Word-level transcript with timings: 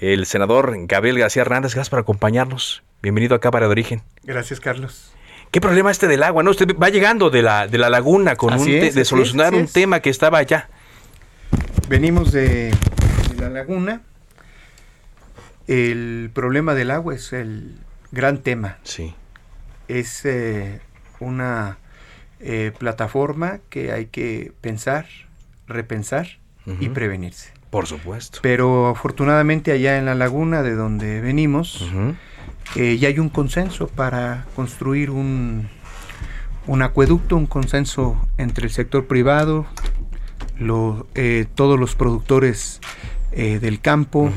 el 0.00 0.26
senador 0.26 0.74
Gabriel 0.86 1.18
García 1.18 1.42
Hernández. 1.42 1.74
Gracias 1.74 1.90
por 1.90 1.98
acompañarnos. 1.98 2.82
Bienvenido 3.02 3.34
a 3.34 3.40
Cámara 3.40 3.66
de 3.66 3.72
Origen. 3.72 4.02
Gracias, 4.24 4.58
Carlos. 4.58 5.12
¿Qué 5.50 5.60
problema 5.60 5.90
este 5.90 6.06
del 6.06 6.22
agua? 6.22 6.42
No, 6.42 6.50
usted 6.50 6.68
va 6.76 6.88
llegando 6.88 7.28
de 7.28 7.42
la, 7.42 7.66
de 7.66 7.76
la 7.76 7.90
laguna 7.90 8.36
con 8.36 8.54
un 8.54 8.68
es, 8.68 8.94
de 8.94 9.04
solucionar 9.04 9.54
es, 9.54 9.60
un 9.60 9.66
tema 9.66 10.00
que 10.00 10.10
estaba 10.10 10.38
allá. 10.38 10.68
Venimos 11.88 12.32
de, 12.32 12.70
de 12.70 13.36
la 13.38 13.50
laguna. 13.50 14.00
El 15.66 16.30
problema 16.32 16.74
del 16.74 16.90
agua 16.90 17.14
es 17.14 17.32
el 17.32 17.78
gran 18.10 18.38
tema. 18.38 18.78
Sí. 18.84 19.14
Es 19.88 20.24
eh, 20.24 20.80
una 21.18 21.78
eh, 22.38 22.72
plataforma 22.78 23.58
que 23.68 23.92
hay 23.92 24.06
que 24.06 24.52
pensar, 24.60 25.06
repensar 25.66 26.38
y 26.78 26.88
prevenirse. 26.90 27.59
Por 27.70 27.86
supuesto. 27.86 28.40
Pero 28.42 28.88
afortunadamente 28.88 29.70
allá 29.72 29.96
en 29.98 30.04
la 30.04 30.14
laguna 30.14 30.62
de 30.62 30.74
donde 30.74 31.20
venimos, 31.20 31.88
eh, 32.76 32.98
ya 32.98 33.08
hay 33.08 33.18
un 33.18 33.28
consenso 33.28 33.86
para 33.88 34.44
construir 34.56 35.10
un, 35.10 35.68
un 36.66 36.82
acueducto, 36.82 37.36
un 37.36 37.46
consenso 37.46 38.16
entre 38.38 38.66
el 38.66 38.72
sector 38.72 39.06
privado, 39.06 39.66
lo- 40.58 41.06
eh, 41.14 41.46
todos 41.54 41.78
los 41.78 41.94
productores 41.94 42.80
eh, 43.32 43.58
del 43.60 43.80
campo 43.80 44.30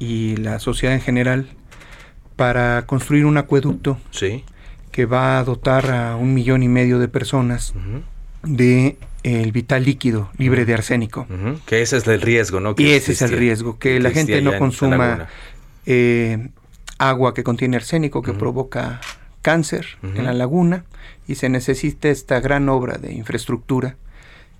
y 0.00 0.36
la 0.36 0.58
sociedad 0.58 0.94
en 0.94 1.00
general 1.00 1.46
para 2.34 2.84
construir 2.86 3.24
un 3.26 3.36
acueducto 3.38 3.98
Sí. 4.10 4.44
que 4.90 5.06
va 5.06 5.38
a 5.38 5.44
dotar 5.44 5.90
a 5.92 6.16
un 6.16 6.34
millón 6.34 6.62
y 6.64 6.68
medio 6.68 6.98
de 6.98 7.06
personas 7.08 7.72
de 8.42 8.98
el 9.26 9.50
vital 9.50 9.84
líquido 9.84 10.30
libre 10.38 10.64
de 10.64 10.74
arsénico. 10.74 11.26
Que 11.66 11.82
ese 11.82 11.96
es 11.96 12.06
el 12.06 12.20
riesgo, 12.20 12.60
¿no? 12.60 12.76
Que 12.76 12.84
Y 12.84 12.90
ese 12.92 13.12
es 13.12 13.22
el 13.22 13.32
riesgo, 13.32 13.78
que 13.78 13.98
la 13.98 14.10
gente 14.10 14.40
no 14.40 14.56
consuma 14.56 15.26
eh, 15.84 16.48
agua 16.98 17.34
que 17.34 17.42
contiene 17.42 17.76
arsénico 17.76 18.22
que 18.22 18.32
provoca 18.32 19.00
cáncer 19.42 19.98
en 20.02 20.24
la 20.24 20.32
laguna 20.32 20.84
y 21.26 21.34
se 21.34 21.48
necesita 21.48 22.08
esta 22.08 22.40
gran 22.40 22.68
obra 22.68 22.98
de 22.98 23.12
infraestructura 23.12 23.96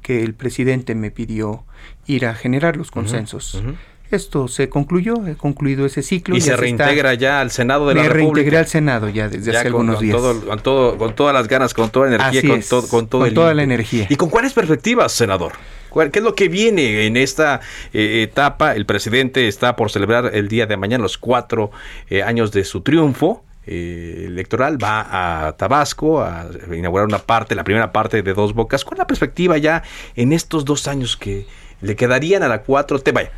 que 0.03 0.23
el 0.23 0.35
presidente 0.35 0.95
me 0.95 1.11
pidió 1.11 1.65
ir 2.07 2.27
a 2.27 2.35
generar 2.35 2.77
los 2.77 2.91
consensos. 2.91 3.63
Esto 4.11 4.47
se 4.47 4.69
concluyó, 4.69 5.27
he 5.27 5.35
concluido 5.35 5.85
ese 5.85 6.03
ciclo. 6.03 6.37
Y 6.37 6.41
se 6.41 6.57
reintegra 6.57 7.15
ya 7.15 7.41
al 7.41 7.51
Senado 7.51 7.89
de 7.89 7.95
la 7.97 8.03
me 8.03 8.09
República. 8.09 8.35
reintegré 8.35 8.59
al 8.59 8.67
Senado 8.67 9.09
ya 9.09 9.29
desde 9.29 9.51
Ya 9.53 9.61
hace 9.61 9.71
con, 9.71 9.81
algunos 9.91 9.97
con 9.97 10.05
días. 10.05 10.17
todo, 10.17 10.47
con, 10.47 10.59
todo, 10.61 10.97
con 10.99 11.15
todas 11.15 11.35
las 11.35 11.49
ganas, 11.49 11.75
con 11.75 11.91
toda 11.91 12.07
la 12.09 12.15
energía, 12.17 12.39
Así 12.41 12.49
con, 12.49 12.59
es, 12.61 12.69
todo, 12.69 12.89
con 12.89 13.07
todo 13.09 13.21
con 13.23 13.29
el 13.29 13.35
toda 13.35 13.53
la 13.55 13.63
energía. 13.65 14.07
¿Y 14.09 14.15
con 14.17 14.31
cuáles 14.31 14.53
perspectivas, 14.53 15.11
senador? 15.13 15.53
¿Cuál- 15.91 16.11
¿Qué 16.13 16.21
es 16.21 16.25
lo 16.25 16.35
que 16.35 16.49
viene 16.49 17.07
en 17.07 17.17
esta 17.17 17.61
eh, 17.93 18.23
etapa? 18.23 18.75
El 18.77 18.87
presidente 18.87 19.49
está 19.49 19.75
por 19.77 19.91
celebrar 19.91 20.31
el 20.35 20.47
día 20.49 20.67
de 20.67 20.77
mañana 20.77 21.03
los 21.03 21.19
cuatro 21.19 21.71
eh, 22.09 22.23
años 22.23 22.53
de 22.53 22.63
su 22.65 22.83
triunfo 22.83 23.43
eh, 23.67 24.25
electoral. 24.27 24.79
Va 24.81 25.47
a 25.49 25.57
Tabasco 25.57 26.21
a 26.21 26.47
inaugurar 26.73 27.07
una 27.09 27.19
parte, 27.19 27.57
la 27.57 27.65
primera 27.65 27.91
parte 27.91 28.23
de 28.23 28.35
Dos 28.35 28.55
Bocas. 28.55 28.85
¿Cuál 28.85 28.95
es 28.95 28.99
la 29.01 29.07
perspectiva 29.09 29.59
ya 29.59 29.83
en 30.15 30.33
estos 30.33 30.65
dos 30.65 30.87
años 30.87 31.17
que 31.17 31.47
le 31.81 31.97
quedarían 31.97 32.45
a 32.45 32.49
la 32.49 32.63
4T? 32.65 33.13
Vaya, 33.13 33.33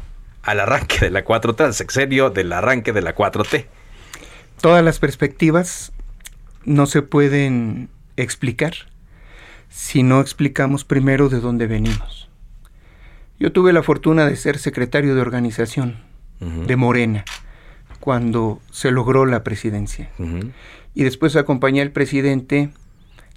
al 0.48 0.60
arranque 0.60 0.98
de 1.00 1.10
la 1.10 1.24
4T, 1.24 1.60
al 1.60 1.74
sexenio 1.74 2.30
del 2.30 2.52
arranque 2.52 2.92
de 2.92 3.02
la 3.02 3.14
4T. 3.14 3.66
Todas 4.60 4.82
las 4.82 4.98
perspectivas 4.98 5.92
no 6.64 6.86
se 6.86 7.02
pueden 7.02 7.90
explicar 8.16 8.72
si 9.68 10.02
no 10.02 10.20
explicamos 10.20 10.84
primero 10.84 11.28
de 11.28 11.40
dónde 11.40 11.66
venimos. 11.66 12.30
Yo 13.38 13.52
tuve 13.52 13.72
la 13.74 13.82
fortuna 13.82 14.26
de 14.26 14.36
ser 14.36 14.58
secretario 14.58 15.14
de 15.14 15.20
organización 15.20 15.98
de 16.40 16.76
Morena 16.76 17.24
cuando 18.00 18.60
se 18.70 18.90
logró 18.90 19.26
la 19.26 19.44
presidencia. 19.44 20.10
Y 20.94 21.04
después 21.04 21.36
acompañé 21.36 21.82
al 21.82 21.90
presidente 21.90 22.70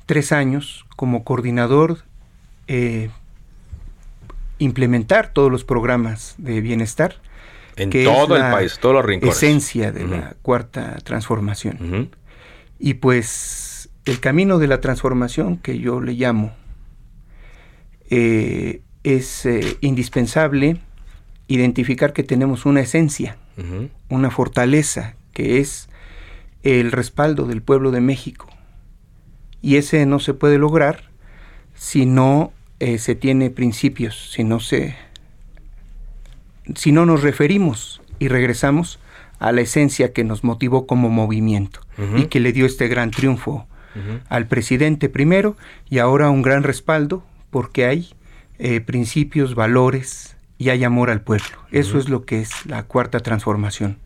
tres 0.05 0.31
años 0.31 0.85
como 0.95 1.23
coordinador, 1.23 1.99
eh, 2.67 3.09
implementar 4.61 5.33
todos 5.33 5.51
los 5.51 5.63
programas 5.63 6.35
de 6.37 6.61
bienestar. 6.61 7.15
En 7.75 7.89
que 7.89 8.03
es 8.03 8.07
todo 8.07 8.35
el 8.35 8.43
la 8.43 8.51
país, 8.51 8.77
todos 8.79 8.95
los 8.95 9.05
rincones. 9.05 9.35
Esencia 9.35 9.91
de 9.91 10.05
la 10.05 10.35
cuarta 10.41 10.97
transformación. 11.03 12.09
Y 12.79 12.95
pues 12.95 13.89
el 14.05 14.19
camino 14.19 14.59
de 14.59 14.67
la 14.67 14.79
transformación 14.79 15.57
que 15.57 15.79
yo 15.79 15.99
le 15.99 16.13
llamo 16.13 16.53
eh, 18.09 18.81
es 19.03 19.45
eh, 19.45 19.77
indispensable 19.81 20.77
identificar 21.47 22.13
que 22.13 22.23
tenemos 22.23 22.65
una 22.65 22.81
esencia, 22.81 23.37
una 24.09 24.31
fortaleza, 24.31 25.15
que 25.33 25.59
es 25.59 25.89
el 26.63 26.91
respaldo 26.91 27.45
del 27.45 27.61
pueblo 27.61 27.91
de 27.91 28.01
México. 28.01 28.47
Y 29.61 29.75
ese 29.75 30.05
no 30.05 30.19
se 30.19 30.33
puede 30.33 30.57
lograr 30.57 31.09
si 31.75 32.05
no 32.05 32.53
eh, 32.81 32.97
se 32.97 33.15
tiene 33.15 33.49
principios, 33.49 34.31
si 34.31 34.43
no 34.43 34.59
se 34.59 34.95
si 36.75 36.91
no 36.91 37.05
nos 37.05 37.21
referimos 37.23 38.01
y 38.19 38.27
regresamos 38.27 38.99
a 39.39 39.51
la 39.51 39.61
esencia 39.61 40.13
que 40.13 40.23
nos 40.23 40.43
motivó 40.43 40.85
como 40.85 41.09
movimiento 41.09 41.81
y 42.17 42.25
que 42.25 42.39
le 42.39 42.51
dio 42.53 42.65
este 42.65 42.87
gran 42.87 43.11
triunfo 43.11 43.67
al 44.29 44.47
presidente 44.47 45.09
primero 45.09 45.55
y 45.89 45.99
ahora 45.99 46.29
un 46.29 46.41
gran 46.41 46.63
respaldo 46.63 47.23
porque 47.49 47.85
hay 47.85 48.09
eh, 48.59 48.79
principios, 48.81 49.53
valores 49.55 50.35
y 50.57 50.69
hay 50.69 50.83
amor 50.83 51.09
al 51.09 51.21
pueblo. 51.21 51.45
Eso 51.71 51.97
es 51.99 52.07
lo 52.09 52.25
que 52.25 52.41
es 52.41 52.51
la 52.65 52.83
cuarta 52.83 53.19
transformación. 53.19 53.97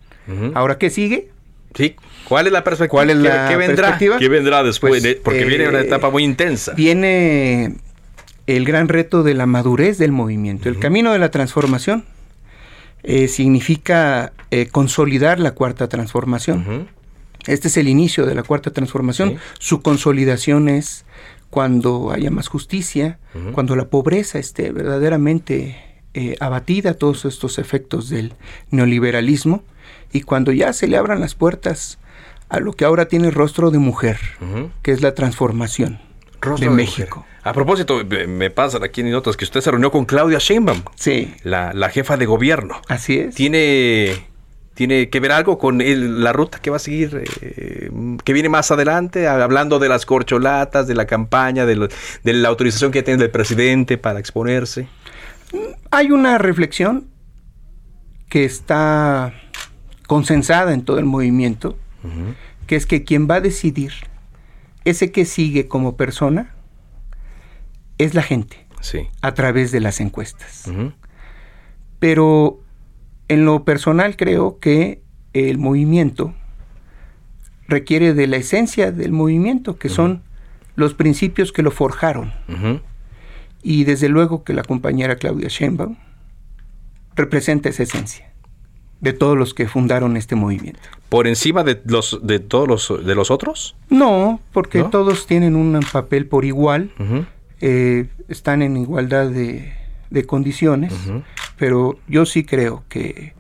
Ahora, 0.56 0.78
¿qué 0.78 0.90
sigue? 0.90 1.30
Sí. 1.76 1.96
¿Cuál 2.28 2.48
es 2.48 2.54
la 2.54 2.64
perspectiva? 2.64 2.92
¿Cuál 2.92 3.10
es 3.12 3.18
¿Qué- 3.18 3.24
la 3.28 3.48
¿Qué, 3.50 3.56
vendrá? 3.58 3.76
perspectiva? 3.88 4.18
¿Qué 4.18 4.30
vendrá 4.30 4.64
después? 4.64 4.92
Pues, 4.92 5.04
de- 5.04 5.16
Porque 5.16 5.42
eh, 5.42 5.46
viene 5.46 5.68
una 5.70 5.82
etapa 5.82 6.10
muy 6.10 6.24
intensa. 6.24 6.74
Viene 6.74 7.76
el 8.48 8.66
gran 8.66 8.88
reto 8.88 9.24
de 9.24 9.34
la 9.34 9.46
madurez 9.46 9.98
del 9.98 10.12
movimiento. 10.12 10.70
El 10.70 10.80
camino 10.80 11.12
de 11.12 11.20
la 11.20 11.32
transformación 11.32 12.06
eh, 13.04 13.28
significa 13.28 14.34
eh, 14.52 14.68
consolidar 14.68 15.40
la 15.40 15.52
cuarta 15.52 15.88
transformación. 15.88 16.88
Este 17.48 17.68
es 17.68 17.78
el 17.78 17.88
inicio 17.88 18.26
de 18.26 18.36
la 18.36 18.44
cuarta 18.44 18.72
transformación. 18.72 19.32
Sí. 19.32 19.38
Su 19.60 19.82
consolidación 19.82 20.70
es 20.70 21.06
cuando 21.50 22.12
haya 22.12 22.32
más 22.32 22.48
justicia, 22.48 23.20
cuando 23.54 23.76
la 23.76 23.86
pobreza 23.86 24.40
esté 24.40 24.72
verdaderamente 24.72 25.78
eh, 26.14 26.36
abatida, 26.40 26.96
todos 26.96 27.26
estos 27.26 27.60
efectos 27.60 28.10
del 28.10 28.34
neoliberalismo, 28.72 29.64
y 30.12 30.22
cuando 30.22 30.52
ya 30.52 30.74
se 30.74 30.88
le 30.88 30.98
abran 30.98 31.20
las 31.20 31.36
puertas 31.36 32.00
a 32.50 32.60
lo 32.60 32.74
que 32.74 32.86
ahora 32.86 33.08
tiene 33.08 33.32
rostro 33.32 33.72
de 33.72 33.80
mujer, 33.80 34.20
que 34.82 34.92
es 34.92 35.02
la 35.02 35.14
transformación 35.14 36.00
Rostro 36.46 36.70
de 36.70 36.70
de 36.70 36.76
México. 36.84 37.20
mujer. 37.20 37.36
A 37.44 37.54
propósito, 37.54 38.02
me- 38.28 38.50
pasan 38.50 38.84
aquí 38.84 39.02
en 39.02 39.12
notas 39.12 39.36
que 39.38 39.44
usted 39.46 39.62
se 39.62 39.70
reunió 39.72 39.92
con 39.92 40.06
Claudia 40.06 40.38
Sheinbaum, 40.40 40.82
Sí, 40.96 41.34
la, 41.44 41.74
la 41.74 41.90
jefa 41.90 42.18
de 42.18 42.26
gobierno. 42.26 42.82
así 42.88 43.20
es. 43.20 43.36
¿Tiene, 43.36 44.26
¿Tiene 44.74 45.10
que 45.10 45.20
ver 45.22 45.32
algo 45.32 45.58
con 45.58 45.80
el- 45.82 46.24
la 46.24 46.34
ruta 46.34 46.60
que 46.60 46.70
va 46.70 46.76
a 46.78 46.80
seguir, 46.80 47.24
eh, 47.42 47.90
que 48.24 48.34
viene 48.34 48.50
más 48.50 48.72
adelante, 48.72 49.28
hablando 49.28 49.80
de 49.80 49.88
las 49.90 50.06
corcholatas, 50.06 50.86
de 50.88 50.96
la 50.96 51.06
campaña, 51.06 51.66
de, 51.66 51.76
lo- 51.76 51.88
de 52.24 52.34
la 52.34 52.50
autorización 52.50 52.92
que 52.92 53.02
tiene 53.04 53.24
el 53.24 53.30
presidente 53.32 53.98
para 53.98 54.20
exponerse? 54.20 54.88
Hay 55.92 56.12
una 56.12 56.38
reflexión 56.40 57.08
que 58.30 58.44
está 58.44 59.34
consensada 60.08 60.74
en 60.74 60.84
todo 60.84 61.00
el 61.00 61.06
movimiento, 61.06 61.78
que 62.68 62.76
es 62.76 62.86
que 62.86 63.04
quien 63.04 63.30
va 63.30 63.36
a 63.36 63.42
decidir 63.42 63.94
ese 64.86 65.12
que 65.12 65.26
sigue 65.26 65.68
como 65.68 65.98
persona 65.98 66.54
es 67.98 68.14
la 68.14 68.22
gente 68.24 68.66
Sí. 68.82 69.08
a 69.22 69.34
través 69.34 69.72
de 69.72 69.80
las 69.80 70.00
encuestas. 70.00 70.70
Pero 72.00 72.60
en 73.28 73.46
lo 73.46 73.64
personal 73.66 74.16
creo 74.16 74.60
que 74.60 75.02
el 75.34 75.58
movimiento 75.58 76.34
requiere 77.68 78.14
de 78.14 78.28
la 78.28 78.38
esencia 78.38 78.92
del 78.92 79.12
movimiento, 79.12 79.78
que 79.80 79.90
son 79.90 80.22
los 80.76 80.94
principios 80.94 81.52
que 81.52 81.64
lo 81.64 81.72
forjaron. 81.72 82.32
Y 83.64 83.86
desde 83.86 84.10
luego 84.10 84.44
que 84.44 84.54
la 84.54 84.62
compañera 84.64 85.16
Claudia 85.16 85.48
Sheinbaum 85.48 85.98
representa 87.16 87.70
esa 87.70 87.84
esencia 87.84 88.32
de 89.02 89.14
todos 89.14 89.38
los 89.38 89.54
que 89.54 89.68
fundaron 89.68 90.18
este 90.18 90.36
movimiento. 90.36 90.82
¿Por 91.10 91.28
encima 91.28 91.64
de 91.64 91.82
los 91.86 92.20
de 92.24 92.40
todos 92.40 92.68
los 92.68 93.06
de 93.06 93.16
los 93.16 93.32
otros? 93.32 93.76
No, 93.90 94.40
porque 94.52 94.84
todos 94.84 95.28
tienen 95.28 95.56
un 95.56 95.80
papel 95.92 96.26
por 96.26 96.46
igual, 96.46 96.92
eh, 97.62 98.08
están 98.28 98.62
en 98.62 98.78
igualdad 98.78 99.30
de, 99.30 99.74
condiciones, 100.26 100.94
pero 101.58 102.00
yo 102.08 102.26
sí 102.26 102.44
creo 102.44 102.84
que 102.90 103.34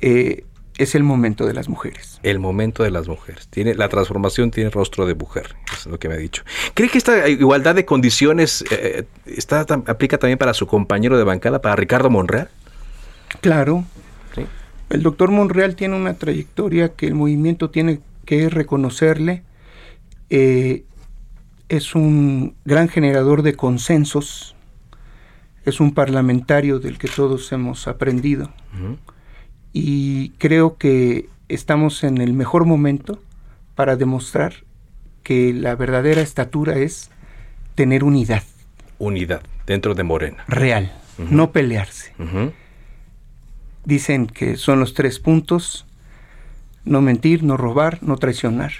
eh, 0.00 0.44
es 0.78 0.94
el 0.94 1.02
momento 1.02 1.46
de 1.46 1.54
las 1.54 1.68
mujeres. 1.68 2.18
El 2.22 2.38
momento 2.38 2.82
de 2.82 2.90
las 2.90 3.06
mujeres. 3.06 3.48
Tiene, 3.48 3.74
la 3.74 3.88
transformación 3.88 4.50
tiene 4.50 4.70
rostro 4.70 5.06
de 5.06 5.14
mujer, 5.14 5.54
es 5.72 5.86
lo 5.86 5.98
que 5.98 6.08
me 6.08 6.14
ha 6.14 6.18
dicho. 6.18 6.42
¿Cree 6.74 6.88
que 6.88 6.98
esta 6.98 7.28
igualdad 7.28 7.74
de 7.74 7.84
condiciones 7.84 8.64
eh, 8.70 9.04
está, 9.26 9.60
aplica 9.86 10.18
también 10.18 10.38
para 10.38 10.54
su 10.54 10.66
compañero 10.66 11.16
de 11.18 11.24
bancada, 11.24 11.60
para 11.60 11.76
Ricardo 11.76 12.10
Monreal? 12.10 12.48
Claro. 13.40 13.84
El 14.94 15.02
doctor 15.02 15.30
Monreal 15.30 15.74
tiene 15.74 15.96
una 15.96 16.14
trayectoria 16.14 16.90
que 16.90 17.06
el 17.06 17.14
movimiento 17.14 17.70
tiene 17.70 18.00
que 18.24 18.48
reconocerle. 18.48 19.42
Eh, 20.30 20.84
es 21.68 21.94
un 21.94 22.54
gran 22.64 22.88
generador 22.88 23.42
de 23.42 23.54
consensos. 23.54 24.54
Es 25.64 25.80
un 25.80 25.94
parlamentario 25.94 26.78
del 26.78 26.98
que 26.98 27.08
todos 27.08 27.50
hemos 27.52 27.88
aprendido 27.88 28.52
y 29.72 30.30
creo 30.38 30.78
que 30.78 31.28
estamos 31.48 32.04
en 32.04 32.18
el 32.18 32.32
mejor 32.32 32.64
momento 32.64 33.20
para 33.74 33.96
demostrar 33.96 34.54
que 35.22 35.52
la 35.52 35.74
verdadera 35.74 36.20
estatura 36.20 36.76
es 36.76 37.10
tener 37.74 38.04
unidad. 38.04 38.44
Unidad 38.98 39.42
dentro 39.66 39.94
de 39.94 40.04
Morena. 40.04 40.44
Real, 40.46 40.92
no 41.18 41.50
pelearse. 41.50 42.12
Dicen 43.84 44.26
que 44.26 44.56
son 44.56 44.80
los 44.80 44.94
tres 44.94 45.18
puntos, 45.18 45.86
no 46.84 47.00
mentir, 47.00 47.42
no 47.42 47.56
robar, 47.56 47.98
no 48.02 48.16
traicionar. 48.16 48.72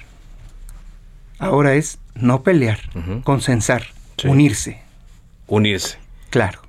Ahora 1.39 1.75
es 1.75 1.99
no 2.15 2.43
pelear, 2.43 2.81
consensar, 3.25 3.85
unirse. 4.25 4.81
Unirse. 5.47 5.99
Claro. 6.31 6.61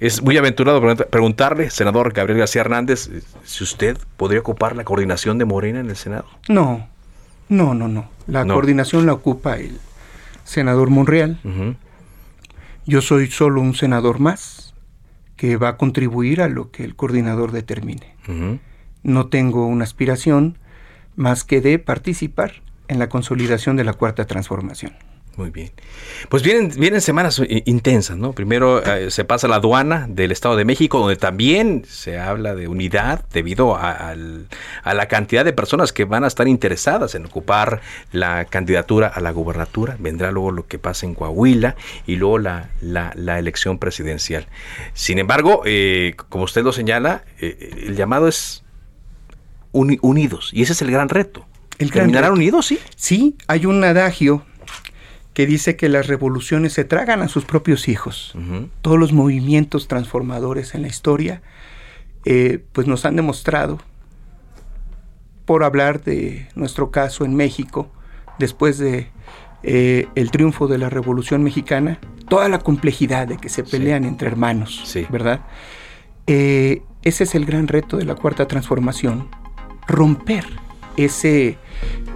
Es 0.00 0.22
muy 0.22 0.36
aventurado 0.36 0.80
preguntarle, 1.10 1.70
senador 1.70 2.12
Gabriel 2.12 2.40
García 2.40 2.60
Hernández, 2.60 3.10
si 3.44 3.64
usted 3.64 3.98
podría 4.16 4.40
ocupar 4.40 4.76
la 4.76 4.84
coordinación 4.84 5.38
de 5.38 5.44
Morena 5.44 5.80
en 5.80 5.90
el 5.90 5.96
Senado. 5.96 6.26
No, 6.48 6.88
no, 7.48 7.74
no, 7.74 7.88
no. 7.88 8.08
La 8.26 8.44
coordinación 8.46 9.06
la 9.06 9.14
ocupa 9.14 9.56
el 9.56 9.80
senador 10.44 10.90
Monreal. 10.90 11.38
Yo 12.86 13.02
soy 13.02 13.30
solo 13.30 13.60
un 13.60 13.74
senador 13.74 14.18
más 14.20 14.67
que 15.38 15.56
va 15.56 15.68
a 15.68 15.76
contribuir 15.78 16.42
a 16.42 16.48
lo 16.48 16.70
que 16.70 16.84
el 16.84 16.94
coordinador 16.96 17.52
determine. 17.52 18.14
No 19.02 19.28
tengo 19.28 19.66
una 19.66 19.84
aspiración 19.84 20.58
más 21.16 21.44
que 21.44 21.62
de 21.62 21.78
participar 21.78 22.54
en 22.88 22.98
la 22.98 23.08
consolidación 23.08 23.76
de 23.76 23.84
la 23.84 23.94
cuarta 23.94 24.26
transformación. 24.26 24.92
Muy 25.38 25.50
bien. 25.50 25.70
Pues 26.30 26.42
vienen, 26.42 26.72
vienen 26.76 27.00
semanas 27.00 27.40
intensas, 27.64 28.16
¿no? 28.16 28.32
Primero 28.32 28.84
eh, 28.84 29.12
se 29.12 29.24
pasa 29.24 29.46
la 29.46 29.56
aduana 29.56 30.06
del 30.08 30.32
Estado 30.32 30.56
de 30.56 30.64
México, 30.64 30.98
donde 30.98 31.14
también 31.14 31.84
se 31.88 32.18
habla 32.18 32.56
de 32.56 32.66
unidad 32.66 33.24
debido 33.32 33.76
a, 33.76 34.16
la 34.16 35.06
cantidad 35.06 35.44
de 35.44 35.52
personas 35.52 35.92
que 35.92 36.04
van 36.04 36.24
a 36.24 36.26
estar 36.26 36.48
interesadas 36.48 37.14
en 37.14 37.24
ocupar 37.24 37.82
la 38.10 38.46
candidatura 38.46 39.06
a 39.06 39.20
la 39.20 39.30
gubernatura. 39.30 39.96
Vendrá 40.00 40.32
luego 40.32 40.50
lo 40.50 40.66
que 40.66 40.80
pasa 40.80 41.06
en 41.06 41.14
Coahuila 41.14 41.76
y 42.04 42.16
luego 42.16 42.38
la, 42.38 42.70
la, 42.80 43.38
elección 43.38 43.78
presidencial. 43.78 44.48
Sin 44.92 45.20
embargo, 45.20 45.62
eh, 45.66 46.16
como 46.30 46.42
usted 46.42 46.64
lo 46.64 46.72
señala, 46.72 47.22
eh, 47.40 47.84
el 47.86 47.94
llamado 47.94 48.26
es 48.26 48.64
unidos 49.70 50.50
y 50.52 50.62
ese 50.62 50.72
es 50.72 50.82
el 50.82 50.90
gran 50.90 51.08
reto. 51.08 51.46
El 51.78 51.92
¿Terminarán 51.92 52.32
unidos, 52.32 52.66
sí? 52.66 52.80
Sí, 52.96 53.36
hay 53.46 53.66
un 53.66 53.84
adagio 53.84 54.44
que 55.38 55.46
dice 55.46 55.76
que 55.76 55.88
las 55.88 56.08
revoluciones 56.08 56.72
se 56.72 56.82
tragan 56.82 57.22
a 57.22 57.28
sus 57.28 57.44
propios 57.44 57.86
hijos. 57.86 58.34
Todos 58.82 58.98
los 58.98 59.12
movimientos 59.12 59.86
transformadores 59.86 60.74
en 60.74 60.82
la 60.82 60.88
historia, 60.88 61.42
eh, 62.24 62.64
pues 62.72 62.88
nos 62.88 63.04
han 63.04 63.14
demostrado, 63.14 63.78
por 65.44 65.62
hablar 65.62 66.02
de 66.02 66.48
nuestro 66.56 66.90
caso 66.90 67.24
en 67.24 67.36
México, 67.36 67.88
después 68.40 68.78
de 68.78 69.12
eh, 69.62 70.08
el 70.16 70.32
triunfo 70.32 70.66
de 70.66 70.78
la 70.78 70.90
Revolución 70.90 71.44
Mexicana, 71.44 72.00
toda 72.28 72.48
la 72.48 72.58
complejidad 72.58 73.28
de 73.28 73.36
que 73.36 73.48
se 73.48 73.62
pelean 73.62 74.04
entre 74.04 74.26
hermanos, 74.26 74.92
¿verdad? 75.08 75.42
Eh, 76.26 76.82
ese 77.02 77.22
es 77.22 77.36
el 77.36 77.44
gran 77.44 77.68
reto 77.68 77.96
de 77.96 78.06
la 78.06 78.16
cuarta 78.16 78.48
transformación, 78.48 79.28
romper 79.86 80.44
ese 80.96 81.58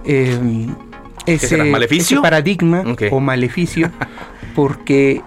em, 0.03 0.75
ese, 1.25 1.57
maleficio? 1.57 2.21
paradigma 2.21 2.83
o 3.11 3.19
maleficio, 3.19 3.91
porque 4.55 5.21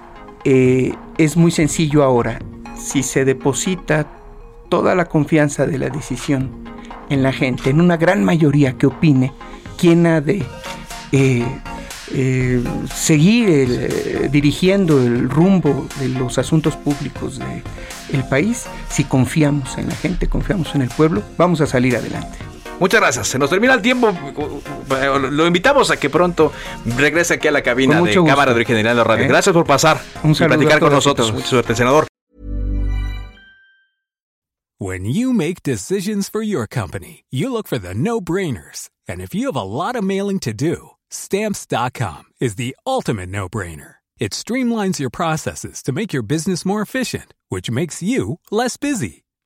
eh, 0.44 0.94
es 1.19 1.37
muy 1.37 1.50
sencillo 1.50 2.02
ahora. 2.02 2.38
Si 2.76 3.02
se 3.02 3.25
deposita 3.25 4.06
toda 4.69 4.94
la 4.94 5.06
confianza 5.06 5.66
de 5.66 5.78
la 5.78 5.88
decisión 5.88 6.50
en 7.08 7.22
la 7.22 7.32
gente, 7.32 7.70
en 7.70 7.81
una 7.81 7.96
gran 7.96 8.25
mayoría 8.25 8.72
que 8.75 8.87
opine 8.87 9.32
quién 9.78 10.06
ha 10.06 10.20
de 10.20 10.44
eh, 11.12 11.46
eh, 12.12 12.62
seguir 12.94 14.28
dirigiendo 14.31 15.02
el 15.02 15.28
rumbo 15.31 15.87
de 15.99 16.08
los 16.08 16.38
asuntos 16.38 16.76
públicos 16.76 17.40
del 18.10 18.25
país, 18.25 18.66
si 18.90 19.04
confiamos 19.04 19.78
en 19.78 19.88
la 19.88 19.94
gente, 19.94 20.28
confiamos 20.28 20.75
en 20.75 20.82
el 20.82 20.88
pueblo, 20.90 21.22
vamos 21.38 21.60
a 21.60 21.66
salir 21.66 21.96
adelante. 21.96 22.45
Muchas 22.78 23.00
gracias. 23.00 23.28
Se 23.28 23.38
nos 23.38 23.50
termina 23.50 23.75
el 23.75 23.82
tiempo. 23.82 24.12
Lo 25.31 25.46
invitamos 25.46 25.90
a 25.90 25.96
que 25.96 26.11
pronto 26.11 26.52
regrese 26.96 27.34
aquí 27.34 27.49
a 27.49 27.52
la 27.52 27.62
cabina 27.62 28.00
de 28.00 28.14
Cámara 28.14 28.52
de 28.52 28.56
Origen 28.56 28.82
de 28.82 29.05
Radio. 29.05 29.25
¿Eh? 29.25 29.28
Gracias 29.28 29.52
por 29.52 29.64
pasar 29.67 30.00
Un 30.23 30.32
y 30.32 30.34
platicar 30.34 30.81
con 30.81 30.93
nosotros. 30.93 31.32
Mucha 31.32 31.46
suerte, 31.46 31.75
senador. 31.75 32.06
When 34.78 35.06
you 35.06 35.32
make 35.32 35.62
decisions 35.62 36.28
for 36.28 36.43
your 36.43 36.67
company, 36.67 37.25
you 37.31 37.50
look 37.50 37.67
for 37.67 37.78
the 37.78 37.94
no-brainers. 37.94 38.90
And 39.08 39.23
if 39.23 39.34
you 39.34 39.46
have 39.46 39.56
a 39.56 39.62
lot 39.62 39.96
of 39.96 40.05
mailing 40.05 40.38
to 40.40 40.52
do, 40.52 40.90
stamps.com 41.08 42.25
is 42.40 42.56
the 42.56 42.76
ultimate 42.87 43.31
no-brainer. 43.31 43.96
It 44.19 44.32
streamlines 44.32 44.99
your 44.99 45.08
processes 45.08 45.82
to 45.82 45.93
make 45.93 46.12
your 46.12 46.23
business 46.23 46.67
more 46.67 46.82
efficient, 46.82 47.32
which 47.49 47.70
makes 47.70 48.02
you 48.02 48.38
less 48.50 48.76
busy. 48.76 49.25